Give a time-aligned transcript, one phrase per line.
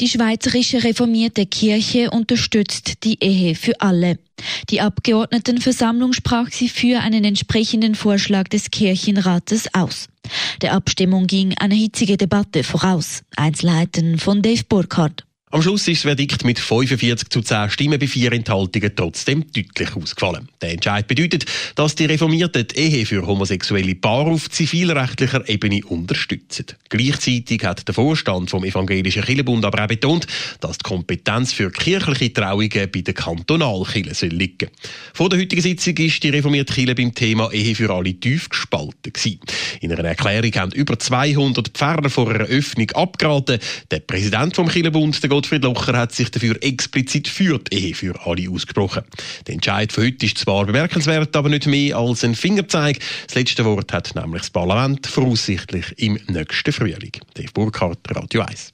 [0.00, 4.18] Die Schweizerische Reformierte Kirche unterstützt die Ehe für alle.
[4.70, 10.08] Die Abgeordnetenversammlung sprach sie für einen entsprechenden Vorschlag des Kirchenrates aus.
[10.60, 13.22] Der Abstimmung ging eine hitzige Debatte voraus.
[13.36, 15.24] Einzelheiten von Dave Burkhardt.
[15.52, 19.94] Am Schluss ist das Verdikt mit 45 zu 10 Stimmen bei vier Enthaltungen trotzdem deutlich
[19.94, 20.48] ausgefallen.
[20.62, 26.64] Der Entscheid bedeutet, dass die Reformierten die Ehe für homosexuelle Paare auf zivilrechtlicher Ebene unterstützen.
[26.88, 30.26] Gleichzeitig hat der Vorstand vom Evangelischen Kirchenbund aber auch betont,
[30.60, 34.70] dass die Kompetenz für kirchliche Trauungen bei den Kantonalkirchen liegen
[35.12, 39.12] Vor der heutigen Sitzung ist die reformierte Kirche beim Thema Ehe für alle tief gespalten
[39.12, 39.40] gewesen.
[39.82, 43.58] In einer Erklärung haben über 200 Pfarrer vor einer Öffnung abgeraten.
[43.90, 48.14] Der Präsident vom Kirchenbund, der Gottfried Locher hat sich dafür explizit für die Ehe für
[48.24, 49.02] alle ausgesprochen.
[49.48, 53.00] Der Entscheid von heute ist zwar bemerkenswert, aber nicht mehr als ein Fingerzeig.
[53.26, 57.12] Das letzte Wort hat nämlich das Parlament voraussichtlich im nächsten Frühling.
[57.34, 58.72] Dave Burkhardt, Radio 1.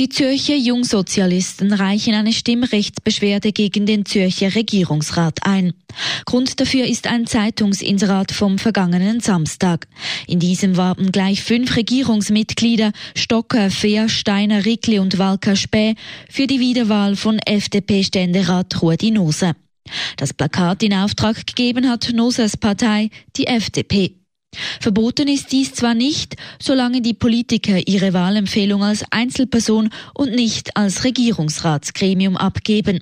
[0.00, 5.74] Die Zürcher Jungsozialisten reichen eine Stimmrechtsbeschwerde gegen den Zürcher Regierungsrat ein.
[6.24, 9.86] Grund dafür ist ein Zeitungsinserat vom vergangenen Samstag.
[10.26, 15.96] In diesem warben gleich fünf Regierungsmitglieder Stocker, Fehr, Steiner, Rickli und Walker Späh
[16.30, 19.52] für die Wiederwahl von FDP-Ständerat Rudi Nose.
[20.16, 24.19] Das Plakat in Auftrag gegeben hat Nosers Partei, die FDP.
[24.80, 31.04] Verboten ist dies zwar nicht, solange die Politiker ihre Wahlempfehlung als Einzelperson und nicht als
[31.04, 33.00] Regierungsratsgremium abgeben.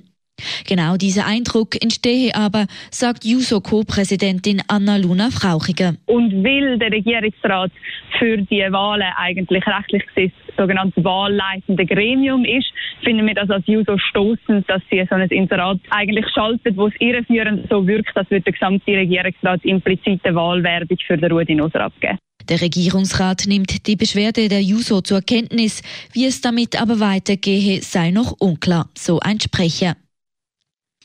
[0.69, 5.95] Genau dieser Eindruck entstehe aber, sagt JUSO-Co-Präsidentin Anna-Luna Frauchiger.
[6.05, 7.71] Und will der Regierungsrat
[8.19, 12.67] für die Wahlen eigentlich rechtlich gesehen sogenannte wahlleitende Gremium ist,
[13.03, 16.93] finden wir das als JUSO stoßend, dass sie so ein Inserat eigentlich schaltet, wo es
[16.99, 22.19] irreführend so wirkt, als würde der gesamte Regierungsrat implizite Wahlwerbung für den Rudi Noser abgeben.
[22.47, 25.81] Der Regierungsrat nimmt die Beschwerde der JUSO zur Kenntnis.
[26.13, 29.95] Wie es damit aber weitergehe, sei noch unklar, so ein Sprecher.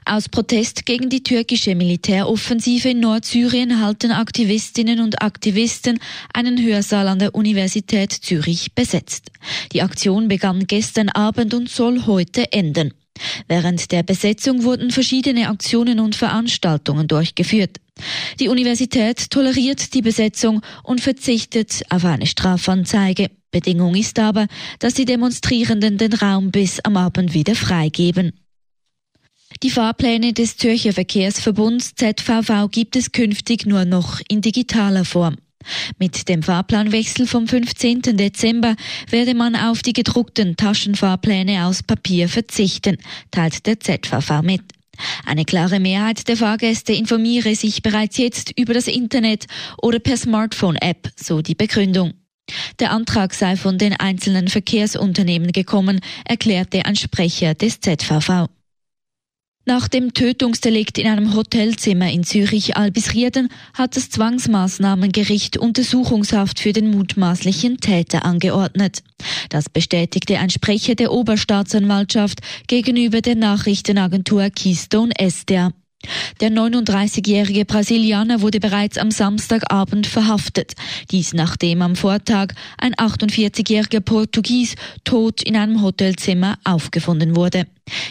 [0.06, 5.98] Aus Protest gegen die türkische Militäroffensive in Nordsyrien halten Aktivistinnen und Aktivisten
[6.34, 9.31] einen Hörsaal an der Universität Zürich besetzt.
[9.72, 12.92] Die Aktion begann gestern Abend und soll heute enden.
[13.48, 17.78] Während der Besetzung wurden verschiedene Aktionen und Veranstaltungen durchgeführt.
[18.41, 23.31] Die Universität toleriert die Besetzung und verzichtet auf eine Strafanzeige.
[23.50, 24.48] Bedingung ist aber,
[24.81, 28.32] dass die Demonstrierenden den Raum bis am Abend wieder freigeben.
[29.62, 35.37] Die Fahrpläne des Zürcher Verkehrsverbunds ZVV gibt es künftig nur noch in digitaler Form.
[35.98, 38.03] Mit dem Fahrplanwechsel vom 15.
[38.03, 38.76] Dezember
[39.09, 42.98] werde man auf die gedruckten Taschenfahrpläne aus Papier verzichten,
[43.31, 44.62] teilt der ZVV mit.
[45.25, 49.47] Eine klare Mehrheit der Fahrgäste informiere sich bereits jetzt über das Internet
[49.81, 52.12] oder per Smartphone-App, so die Begründung.
[52.78, 58.48] Der Antrag sei von den einzelnen Verkehrsunternehmen gekommen, erklärte ein Sprecher des ZVV.
[59.67, 67.79] Nach dem Tötungsdelikt in einem Hotelzimmer in Zürich-Albisrieden hat das Zwangsmaßnahmengericht Untersuchungshaft für den mutmaßlichen
[67.79, 69.03] Täter angeordnet.
[69.49, 75.73] Das bestätigte ein Sprecher der Oberstaatsanwaltschaft gegenüber der Nachrichtenagentur Keystone Estia.
[76.41, 80.75] Der 39-jährige Brasilianer wurde bereits am Samstagabend verhaftet.
[81.10, 82.48] Dies nachdem am Vortag
[82.78, 87.66] ein 48-jähriger Portugies tot in einem Hotelzimmer aufgefunden wurde.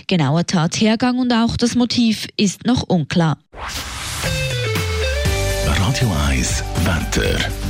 [0.07, 3.37] Genauer Tathergang und auch das Motiv ist noch unklar.
[5.65, 7.62] Radio 1 Wetter.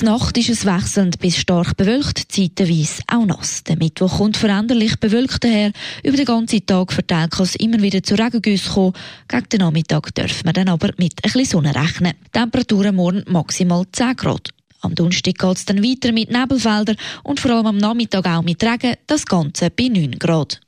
[0.00, 3.64] Die Nacht ist es wechselnd bis stark bewölkt, zeitweise auch nass.
[3.64, 5.72] Der Mittwoch kommt veränderlich bewölkt daher.
[6.04, 8.92] Über den ganzen Tag verteilt kann es immer wieder zu Regengüssen kommen.
[9.26, 12.12] Gegen den Nachmittag dürfen wir dann aber mit ein bisschen Sonne rechnen.
[12.32, 14.50] Temperaturen morgen maximal 10 Grad.
[14.82, 18.62] Am Donnerstag geht es dann weiter mit Nebelfeldern und vor allem am Nachmittag auch mit
[18.62, 20.60] Regen, das Ganze bei 9 Grad.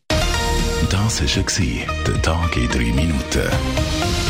[0.90, 4.29] Das war der Tag in 3 Minuten.